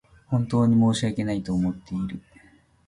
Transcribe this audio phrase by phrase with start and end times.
[0.31, 2.19] 本当に申し訳ないと思っている